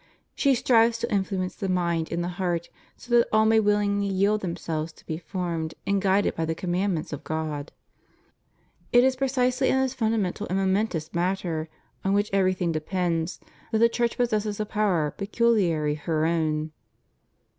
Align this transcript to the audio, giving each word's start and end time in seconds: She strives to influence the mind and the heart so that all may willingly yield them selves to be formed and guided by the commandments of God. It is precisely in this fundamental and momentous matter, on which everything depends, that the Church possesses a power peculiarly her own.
She 0.33 0.55
strives 0.55 0.97
to 0.97 1.11
influence 1.13 1.53
the 1.53 1.69
mind 1.69 2.11
and 2.11 2.23
the 2.23 2.27
heart 2.41 2.69
so 2.97 3.15
that 3.19 3.27
all 3.31 3.45
may 3.45 3.59
willingly 3.59 4.07
yield 4.07 4.41
them 4.41 4.55
selves 4.57 4.91
to 4.93 5.05
be 5.05 5.19
formed 5.19 5.75
and 5.85 6.01
guided 6.01 6.33
by 6.33 6.45
the 6.45 6.55
commandments 6.55 7.13
of 7.13 7.23
God. 7.23 7.71
It 8.91 9.03
is 9.03 9.15
precisely 9.15 9.69
in 9.69 9.79
this 9.79 9.93
fundamental 9.93 10.47
and 10.49 10.57
momentous 10.57 11.13
matter, 11.13 11.69
on 12.03 12.13
which 12.13 12.31
everything 12.33 12.71
depends, 12.71 13.39
that 13.71 13.77
the 13.77 13.89
Church 13.89 14.17
possesses 14.17 14.59
a 14.59 14.65
power 14.65 15.11
peculiarly 15.11 15.93
her 15.93 16.25
own. 16.25 16.71